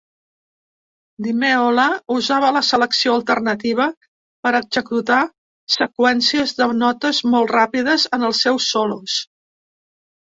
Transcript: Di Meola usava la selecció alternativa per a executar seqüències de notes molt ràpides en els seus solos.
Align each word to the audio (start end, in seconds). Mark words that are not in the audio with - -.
Di 1.25 1.33
Meola 1.41 1.83
usava 2.15 2.49
la 2.55 2.63
selecció 2.69 3.13
alternativa 3.17 3.87
per 4.47 4.53
a 4.53 4.61
executar 4.65 5.19
seqüències 5.75 6.57
de 6.63 6.69
notes 6.81 7.21
molt 7.35 7.55
ràpides 7.61 8.09
en 8.19 8.27
els 8.31 8.43
seus 8.49 8.73
solos. 8.75 9.21